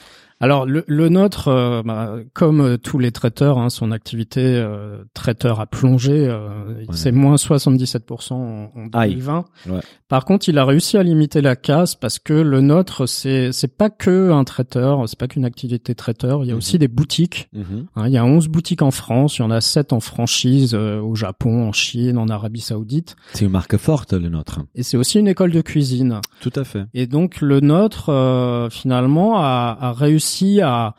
[0.44, 4.98] Alors le, le nôtre, euh, bah, comme euh, tous les traiteurs, hein, son activité euh,
[5.14, 6.28] traiteur a plongé.
[6.28, 9.12] euh, C'est moins 77% en, en Aïe.
[9.12, 9.46] 2020.
[9.70, 9.80] Ouais.
[10.10, 13.78] Par contre, il a réussi à limiter la casse parce que le nôtre, c'est c'est
[13.78, 16.44] pas que un traiteur, c'est pas qu'une activité traiteur.
[16.44, 16.58] Il y a Mhm.
[16.58, 17.48] aussi des boutiques.
[17.96, 20.74] Hein, il y a 11 boutiques en France, il y en a 7 en franchise
[20.76, 23.16] euh, au Japon, en Chine, en Arabie Saoudite.
[23.34, 24.60] C'est une marque forte, le nôtre.
[24.76, 26.20] Et c'est aussi une école de cuisine.
[26.42, 26.84] Tout à fait.
[26.94, 30.96] Et donc le nôtre, euh, finalement, a, a réussi à,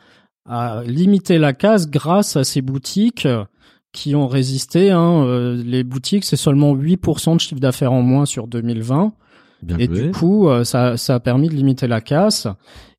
[0.47, 3.27] à limiter la casse grâce à ces boutiques
[3.95, 4.91] qui ont résisté.
[4.91, 5.23] Hein.
[5.23, 9.13] Euh, les boutiques, c'est seulement 8% de chiffre d'affaires en moins sur 2020.
[9.63, 10.01] Bien Et joué.
[10.01, 12.47] du coup, euh, ça, ça a permis de limiter la casse.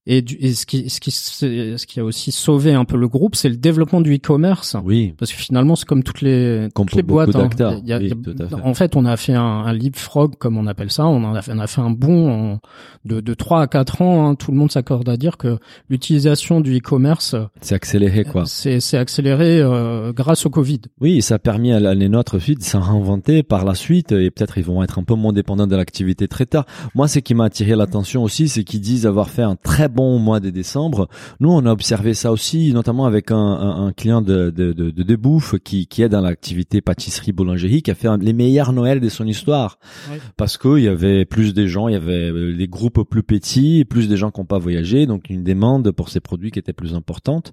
[0.09, 3.09] Et, du, et ce, qui, ce, qui, ce qui a aussi sauvé un peu le
[3.09, 4.77] groupe, c'est le développement du e-commerce.
[4.85, 5.15] oui.
[5.19, 7.35] Parce que finalement, c'est comme toutes les, Comme toutes les boîtes.
[7.35, 7.49] hein.
[7.83, 8.55] Il y a- Oui, il y a- tout à fait.
[8.63, 11.07] En fait, on a fait un, un leapfrog, comme on appelle ça.
[11.07, 12.59] On, en a, fait, on a fait un bond en-
[13.05, 14.29] de, de 3 à 4 ans.
[14.29, 14.35] hein.
[14.37, 18.45] Tout le monde s'accorde à dire que l'utilisation du e-commerce, C'est accéléré, quoi.
[18.47, 20.83] c'est c'est accéléré euh, grâce au Covid.
[21.01, 24.31] Oui, ça a permis à l'année notre suite de s'en réinventer par la suite et
[24.31, 26.65] peut-être ils vont être un peu moins dépendants de l'activité traiteur.
[26.95, 29.96] Moi, ce qui m'a attiré l'attention aussi, c'est qu'ils disent avoir fait un très bon
[30.19, 31.09] mois de décembre.
[31.41, 34.91] Nous, on a observé ça aussi, notamment avec un, un, un client de, de, de,
[34.91, 38.73] de Debouffe qui, qui est dans l'activité pâtisserie boulangerie, qui a fait un- les meilleurs
[38.73, 39.79] Noëls de son histoire.
[40.11, 40.19] Ouais.
[40.37, 43.85] Parce qu'il y avait plus des gens, il y avait euh, des groupes plus petits,
[43.85, 46.73] plus des gens qui n'ont pas voyagé, donc une demande pour ces produits qui était
[46.73, 47.53] plus importante.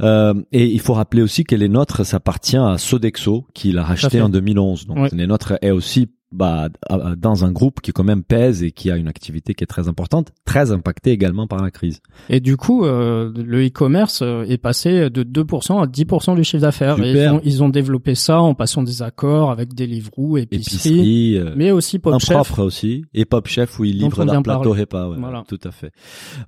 [0.00, 3.82] Euh, et il faut rappeler aussi que les nôtres, ça appartient à Sodexo, qui l'a
[3.84, 4.86] racheté en 2011.
[4.86, 5.08] Donc Ouais.
[5.12, 6.68] les nôtres est aussi bah,
[7.16, 9.88] dans un groupe qui quand même pèse et qui a une activité qui est très
[9.88, 12.00] importante, très impactée également par la crise.
[12.28, 16.60] Et du coup, euh, le e-commerce euh, est passé de 2% à 10% du chiffre
[16.62, 16.96] d'affaires.
[16.98, 21.54] Ils ont, ils ont développé ça en passant des accords avec Deliveroo, épicerie, Épicerie, euh,
[21.56, 22.34] mais aussi Pop un Chef.
[22.34, 25.44] propre aussi et Pop Chef où ils livrent leur plateau repas ouais, Voilà.
[25.48, 25.90] tout à fait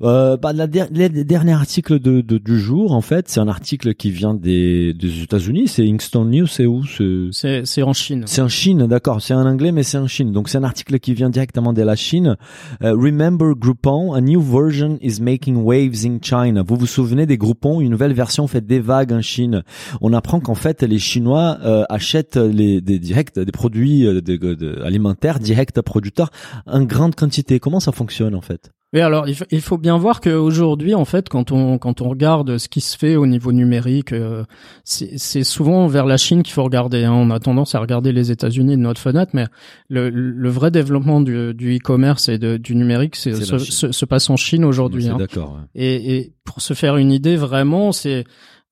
[0.02, 3.48] euh, bah, la der- le dernier article de, de- du jour en fait c'est un
[3.48, 7.92] article qui vient des, des États-Unis c'est Inkstone News c'est où ce C'est c'est en
[7.92, 8.24] Chine.
[8.26, 9.20] c'est en Chine, d'accord.
[9.20, 10.32] C'est en anglais, mais c'est en Chine.
[10.32, 12.36] Donc c'est un article qui vient directement de la Chine.
[12.82, 16.64] Euh, Remember Groupon, a new version is making waves in China.
[16.66, 19.62] Vous vous souvenez des Groupon Une nouvelle version fait des vagues en Chine.
[20.00, 25.76] On apprend qu'en fait les Chinois euh, achètent des directs des produits euh, alimentaires directs
[25.76, 26.30] à producteurs
[26.66, 27.60] en grande quantité.
[27.60, 28.72] Comment ça fonctionne en fait?
[28.92, 32.68] Oui, alors il faut, bien voir qu'aujourd'hui, en fait, quand on quand on regarde ce
[32.68, 34.44] qui se fait au niveau numérique, euh,
[34.84, 37.04] c'est souvent vers la Chine qu'il faut regarder.
[37.04, 37.12] hein.
[37.12, 39.46] On a tendance à regarder les États-Unis de notre fenêtre, mais
[39.88, 44.30] le, le vrai développement du, du e-commerce et de, du numérique se, se, se passe
[44.30, 45.08] en Chine aujourd'hui.
[45.08, 45.16] Hein.
[45.18, 45.54] D'accord.
[45.54, 45.82] ouais.
[45.84, 48.24] Et, et pour se faire une idée, vraiment, c'est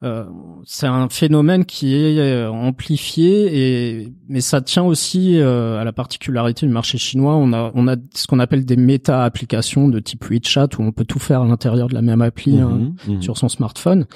[0.04, 0.24] euh,
[0.64, 5.92] c'est un phénomène qui est euh, amplifié et mais ça tient aussi euh, à la
[5.92, 7.36] particularité du marché chinois.
[7.36, 10.92] On a on a ce qu'on appelle des méta applications de type WeChat où on
[10.92, 13.22] peut tout faire à l'intérieur de la même appli hein, Mhm, mhm.
[13.22, 14.06] sur son smartphone.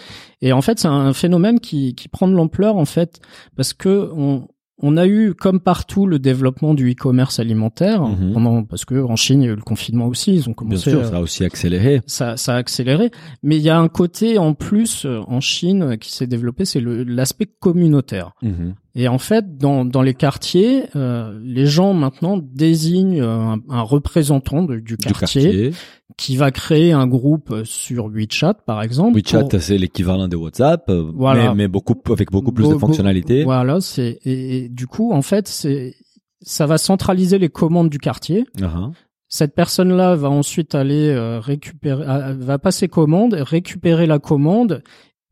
[0.42, 3.20] Et en fait, c'est un phénomène qui qui prend de l'ampleur en fait
[3.56, 4.48] parce que on
[4.80, 8.32] on a eu, comme partout, le développement du e-commerce alimentaire, Mhm.
[8.32, 10.54] pendant, parce que en Chine, il y a eu le confinement aussi, ils ont Bien
[10.54, 12.00] commencé sûr, euh, ça a aussi accéléré.
[12.06, 13.10] ça, ça a accéléré.
[13.42, 16.80] Mais il y a un côté en plus euh, en Chine qui s'est développé, c'est
[16.80, 18.32] l'aspect communautaire.
[18.42, 18.74] Mhm.
[18.94, 23.82] Et en fait, dans, dans les quartiers, euh, les gens maintenant désignent euh, un, un
[23.82, 25.72] représentant de- du, Du quartier
[26.16, 29.14] qui va créer un groupe sur WeChat, par exemple.
[29.16, 31.50] WeChat, pour- c'est l'équivalent de WhatsApp, euh, Voilà.
[31.50, 33.44] mais, mais beaucoup avec beaucoup plus de fonctionnalités.
[33.44, 35.94] Voilà, c'est et, et du coup, en fait, c'est
[36.40, 38.46] ça va centraliser les commandes du quartier.
[38.62, 38.90] Ah,
[39.28, 42.04] Cette personne-là va ensuite aller euh, récupérer,
[42.38, 44.82] va passer commande, récupérer la commande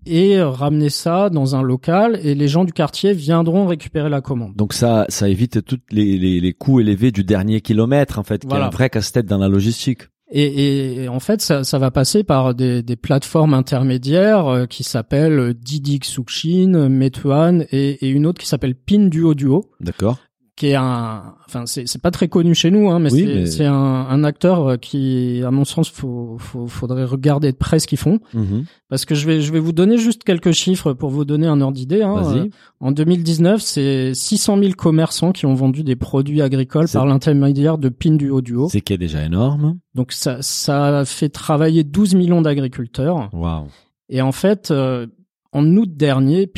[0.07, 4.55] et ramener ça dans un local et les gens du quartier viendront récupérer la commande.
[4.57, 8.43] Donc ça, ça évite tous les, les, les coûts élevés du dernier kilomètre, en fait,
[8.47, 10.03] qui est un vrai casse-tête dans la logistique.
[10.33, 14.67] Et, et- et en fait, ça, ça va passer par des, des plateformes intermédiaires euh,
[14.67, 20.19] qui s'appellent Didi Xuxin, Meituan et, et une autre qui s'appelle Pinduoduo, Duo, D'accord.
[20.57, 23.67] Qui est un, enfin c'est pas très connu chez nous, hein, mais Oui, c'est mais-
[23.67, 27.87] un, un acteur euh, qui, à mon sens, faut, faut faudrait regarder de près ce
[27.87, 28.21] qu'ils font.
[28.33, 28.65] Mhm.
[28.89, 31.61] Parce que je vais, je vais vous donner juste quelques chiffres pour vous donner un
[31.61, 32.03] ordre d'idée.
[32.03, 32.15] Hein.
[32.23, 32.39] Vas-y.
[32.39, 32.49] Euh,
[32.81, 37.91] En 2019, c'est 600 000 commerçants qui ont vendu des produits agricoles par l'intermédiaire de
[37.91, 38.41] Pinduoduo.
[38.41, 38.69] Duo.
[38.71, 39.79] C'est qui est déjà énorme.
[39.95, 43.29] Donc ça, ça fait travailler 12 millions d'agriculteurs.
[43.35, 43.67] Waouh.
[44.09, 45.07] Et en fait, euh,
[45.53, 46.51] en août dernier,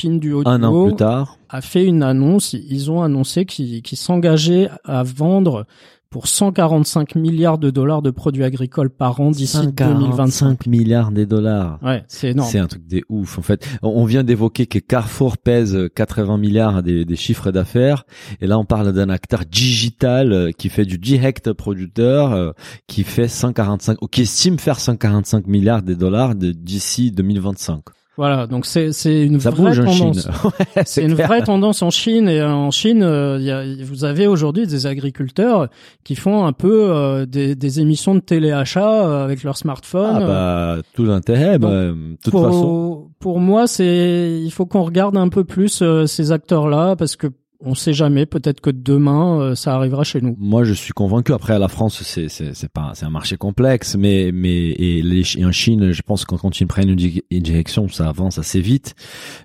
[0.46, 1.38] Un an plus tard.
[1.48, 2.52] a fait une annonce.
[2.54, 5.66] Ils ont annoncé qu'ils s'engageaient à vendre
[6.10, 10.30] pour 145 milliards de dollars de produits agricoles par an d'ici 2025.
[10.30, 11.78] 5 milliards de dollars.
[11.82, 12.48] Ouais, c'est énorme.
[12.50, 13.66] C'est un truc des ouf en fait.
[13.82, 18.04] On vient d'évoquer que Carrefour pèse 80 milliards des, des chiffres d'affaires
[18.40, 22.52] et là on parle d'un acteur digital euh, qui fait du direct producteur euh,
[22.86, 27.80] qui fait 145 ou qui estime faire 145 milliards de dollars d'ici 2025.
[28.18, 30.28] Voilà, donc c'est c'est une Ça vraie tendance.
[30.44, 34.04] Ouais, C'est une vraie tendance en Chine et en Chine, euh, il y a, vous
[34.04, 35.68] avez aujourd'hui des agriculteurs
[36.02, 40.16] qui font un peu euh, des, des émissions de téléachat euh, avec leur smartphone.
[40.16, 41.60] Ah bah tout l'intérêt.
[41.60, 43.08] Bah, de toute pour, façon.
[43.20, 47.28] pour moi, c'est il faut qu'on regarde un peu plus euh, ces acteurs-là parce que
[47.60, 48.26] on sait jamais.
[48.26, 50.36] Peut-être que demain, euh, ça arrivera chez nous.
[50.38, 51.32] Moi, je suis convaincu.
[51.32, 55.92] Après, la France, c'est c'est pas c'est un marché complexe, mais mais et, en Chine,
[55.92, 58.94] je pense que quand ils prennent une, une direction, ça avance assez vite.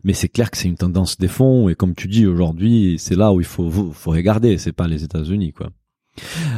[0.04, 3.16] Mais c'est clair que c'est une tendance des fonds et comme tu dis aujourd'hui, c'est
[3.16, 4.58] là où il faut faut regarder.
[4.58, 5.70] C'est pas les États-Unis, quoi.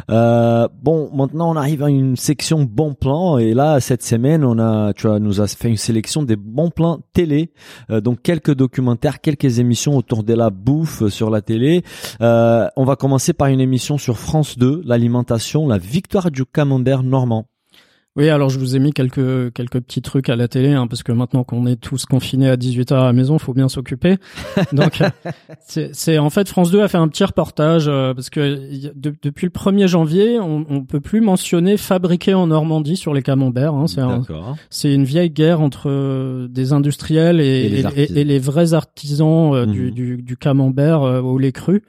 [0.10, 4.60] Euh, bon, maintenant on arrive à une section bons plans et là cette semaine on
[4.60, 7.52] a, tu as nous as fait une sélection des bons plans télé,
[7.90, 11.84] Euh, donc quelques documentaires, quelques émissions autour de la bouffe sur la télé.
[12.22, 17.04] Euh, on va commencer par une émission sur France 2, l'alimentation, la victoire du camembert
[17.04, 17.46] normand.
[18.18, 21.04] Oui, alors je vous ai mis quelques quelques petits trucs à la télé, hein, parce
[21.04, 24.16] que maintenant qu'on est tous confinés à 18 h à la maison, faut bien s'occuper.
[24.72, 25.00] Donc
[25.66, 28.58] c'est c'est- en fait France 2 a fait un petit reportage euh, parce que
[28.96, 33.22] de- depuis le 1er janvier, on, on peut plus mentionner fabriqué en Normandie sur les
[33.22, 33.74] camemberts.
[33.74, 34.22] Hein, c'est un-
[34.70, 39.54] c'est une vieille guerre entre euh, des industriels et, Et les et- les vrais artisans
[39.54, 39.92] euh, du, Mhm.
[39.92, 41.84] du, du camembert euh, au lait cru.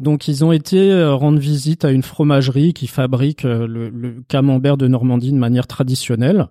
[0.00, 4.22] Donc ils ont été euh, rendre visite à une fromagerie qui fabrique euh, le, le
[4.28, 6.48] camembert de Normandie de manière traditionnelle.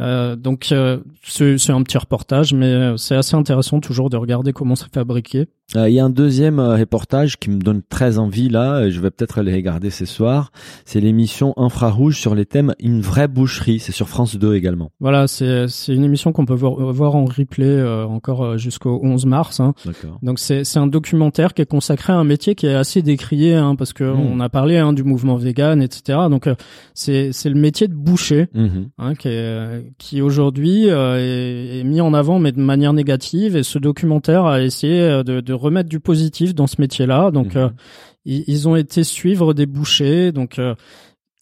[0.00, 4.52] Euh, donc euh, c'est un petit reportage, mais euh, c'est assez intéressant toujours de regarder
[4.52, 5.48] comment c'est fabriqué.
[5.76, 9.00] Euh, Il y a un deuxième reportage qui me donne très envie là, et je
[9.00, 10.50] vais peut-être aller regarder ce soir.
[10.86, 13.78] C'est l'émission Infrarouge sur les thèmes Une vraie boucherie.
[13.80, 14.90] C'est sur France 2 également.
[15.00, 19.60] Voilà, c'est une émission qu'on peut voir, voir en replay encore jusqu'au 11 mars.
[19.60, 19.74] Hein.
[20.22, 23.76] Donc c'est un documentaire qui est consacré à un métier qui est assez décrié hein,
[23.76, 24.20] parce que Mm.
[24.32, 26.18] on a parlé hein, du mouvement vegan etc.
[26.30, 26.48] Donc
[26.94, 28.88] c'est c'est le métier de boucher Mhm.
[28.98, 33.56] hein, qui est, qui aujourd'hui euh, est, est mis en avant mais de manière négative
[33.56, 37.30] et ce documentaire a essayé euh, de, de remettre du positif dans ce métier-là.
[37.30, 37.62] Donc Mhm.
[37.62, 37.68] euh,
[38.24, 40.60] ils, ils ont été suivre des bouchers donc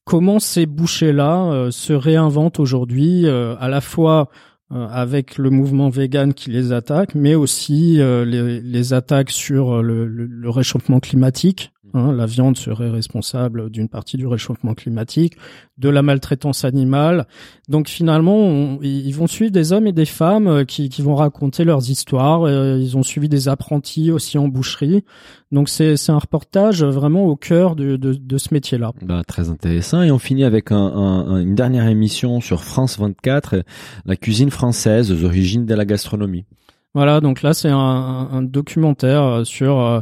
[0.05, 4.29] comment ces bouchers-là se réinventent aujourd'hui à la fois
[4.72, 10.07] avec le mouvement vegan qui les attaque, mais aussi euh, les, les attaques sur le,
[10.07, 11.72] le- le réchauffement climatique?
[11.94, 12.12] Hein.
[12.12, 15.35] la viande serait responsable d'une partie du réchauffement climatique,
[15.79, 17.26] de la maltraitance animale.
[17.68, 21.14] Donc finalement, on- ils vont suivre des hommes et des femmes euh, qui, qui vont
[21.14, 22.42] raconter leurs histoires.
[22.42, 25.05] Euh, Ils ont suivi des apprentis aussi en boucherie.
[25.53, 28.92] Donc c'est un reportage vraiment au cœur de, de, de ce métier-là.
[29.03, 30.03] Bah, très intéressant.
[30.03, 33.62] Et on finit avec un, un- un- une dernière émission sur France 24, euh,
[34.05, 36.44] la cuisine française aux origines de la gastronomie.
[36.92, 40.00] Voilà, donc là c'est un, documentaire sur euh,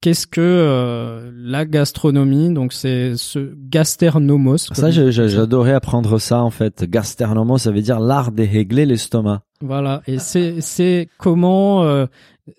[0.00, 2.52] qu'est-ce que euh, la gastronomie.
[2.52, 4.58] Donc c'est ce gasternomos.
[4.58, 6.84] Ça, j'adorais apprendre ça en fait.
[6.84, 9.42] Gastronomos, ça veut dire l'art de régler l'estomac.
[9.60, 12.06] Voilà, et c'est comment euh,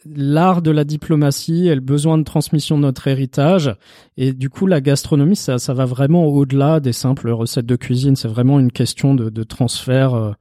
[0.06, 3.74] l'art de la diplomatie et le besoin de transmission de notre héritage.
[4.18, 8.18] Et du coup, la gastronomie, ça, ça va vraiment au-delà des simples recettes de cuisine.
[8.18, 10.32] C'est vraiment une question de, de transfert euh,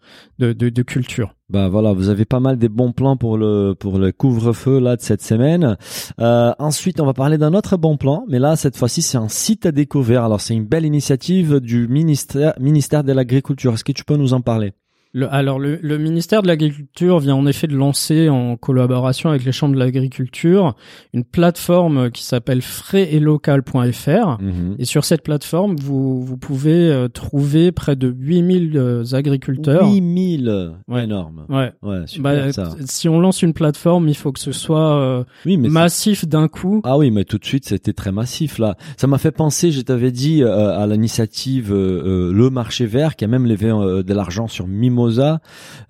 [0.40, 1.32] de, de, de culture.
[1.48, 4.96] Bah voilà, vous avez pas mal des bons plans pour le pour le couvre-feu là
[4.96, 5.76] de cette semaine.
[6.20, 9.28] Euh, ensuite, on va parler d'un autre bon plan, mais là cette fois-ci c'est un
[9.28, 10.24] site à découvrir.
[10.24, 13.72] Alors c'est une belle initiative du ministère ministère de l'agriculture.
[13.74, 14.72] Est-ce que tu peux nous en parler?
[15.14, 19.44] Le, alors, le, le ministère de l'Agriculture vient en effet de lancer, en collaboration avec
[19.44, 20.74] les chambres de l'agriculture,
[21.14, 24.38] une plateforme qui s'appelle fraisetlocal.fr.
[24.42, 24.76] Mhm.
[24.78, 29.90] Et sur cette plateforme, vous, vous pouvez euh, trouver près de 8000 euh, agriculteurs.
[29.90, 31.04] 8000 Ouais.
[31.04, 31.44] énorme.
[31.48, 31.72] Ouais.
[31.82, 32.70] Ouais, super Bah, ça.
[32.86, 36.26] si on lance une plateforme, il faut que ce soit euh, Oui, mais c'est- massif
[36.28, 36.80] d'un coup.
[36.84, 38.76] Ah oui, mais tout de suite, c'était très massif là.
[38.96, 43.24] Ça m'a fait penser, je t'avais dit, euh, à l'initiative euh, Le Marché Vert, qui
[43.24, 44.66] a même levé euh, de l'argent sur
[44.98, 45.40] Mimosa,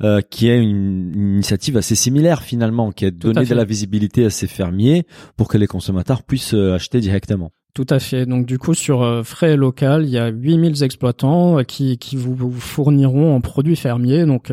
[0.03, 4.25] euh, qui est une, une initiative assez similaire finalement, qui a donné de la visibilité
[4.25, 7.51] à ces fermiers pour que les consommateurs puissent euh, acheter directement.
[7.75, 8.27] Tout à fait.
[8.27, 12.17] Donc du coup, sur euh, Frais Local, il y a 8000 exploitants euh, qui, qui
[12.17, 14.27] vous, vous fourniront en produits fermiers.
[14.27, 14.53] Donc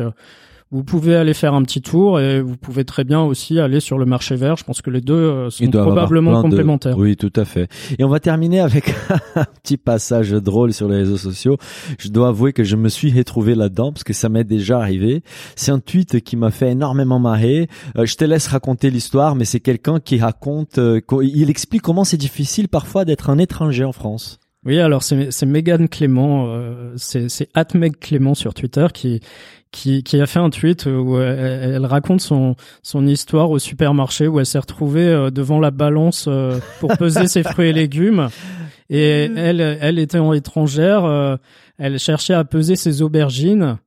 [0.72, 3.98] vous pouvez aller faire un petit tour et vous pouvez très bien aussi aller sur
[3.98, 4.56] le marché vert.
[4.56, 6.98] Je pense que les deux euh, sont probablement de- complémentaires.
[6.98, 7.68] Oui, tout à fait.
[7.98, 8.92] Et on va terminer avec
[9.36, 11.56] un petit passage drôle sur les réseaux sociaux.
[11.98, 15.22] Je dois avouer que je me suis retrouvé là-dedans parce que ça m'est déjà arrivé.
[15.54, 17.68] C'est un tweet qui m'a fait énormément marrer.
[17.96, 22.02] Euh, je te laisse raconter l'histoire, mais c'est quelqu'un qui raconte, euh, il explique comment
[22.04, 24.38] c'est difficile parfois d'être un étranger en France.
[24.66, 27.48] Oui, alors c'est c'est Megan Clément, euh, c'est c'est
[28.00, 29.20] Clément sur Twitter qui
[29.70, 34.26] qui qui a fait un tweet où elle, elle raconte son son histoire au supermarché
[34.26, 38.28] où elle s'est retrouvée euh, devant la balance euh, pour peser ses fruits et légumes.
[38.90, 41.36] Et elle elle était en étrangère, euh,
[41.78, 43.78] elle cherchait à peser ses aubergines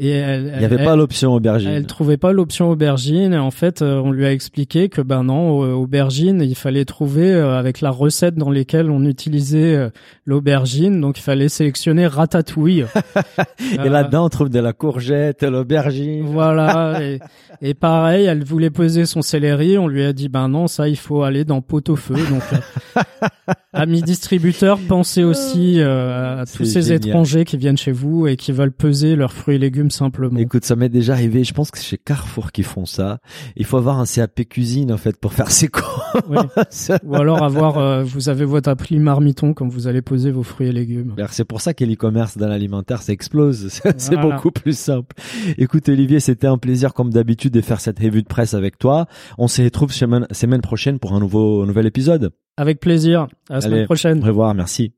[0.00, 1.70] et elle Il n'y avait elle- pas l'option aubergine.
[1.70, 5.24] elle trouvait pas l'option aubergine et en fait euh, on lui a expliqué que ben
[5.24, 9.90] non euh, aubergine il fallait trouver euh, avec la recette dans lesquelles on utilisait
[10.24, 12.84] l'aubergine donc il fallait sélectionner ratatouille.
[13.74, 16.22] Et Euh, là-dedans, on trouve de la courgette, l'aubergine.
[16.24, 17.18] Voilà et,
[17.60, 20.96] et pareil elle voulait peser son céleri on lui a dit ben non ça il
[20.96, 22.42] faut aller dans pot au feu donc
[23.72, 27.06] amis distributeurs pensez aussi euh, à tous ces génial.
[27.08, 30.38] étrangers qui viennent chez vous et qui veulent peser leurs fruits et légumes simplement.
[30.38, 31.44] Écoute, ça m'est déjà arrivé.
[31.44, 33.18] Je pense que c'est chez Carrefour qui font ça.
[33.56, 35.86] Il faut avoir un CAP cuisine en fait pour faire ses courses.
[36.28, 36.38] Oui.
[37.04, 40.68] Ou alors avoir, euh, vous avez votre appli marmiton quand vous allez poser vos fruits
[40.68, 41.14] et légumes.
[41.16, 43.68] Alors, C'est pour ça que l'e-commerce dans l'alimentaire, ça explose.
[43.96, 44.36] C'est Voilà.
[44.36, 45.14] beaucoup plus simple.
[45.56, 49.06] Écoute, Olivier, c'était un plaisir, comme d'habitude, de faire cette revue de presse avec toi.
[49.38, 52.30] On se retrouve semaine, semaine prochaine pour un nouveau, un nouvel épisode.
[52.56, 53.28] Avec plaisir.
[53.48, 54.22] À la semaine prochaine.
[54.22, 54.54] Au revoir.
[54.54, 54.97] Merci.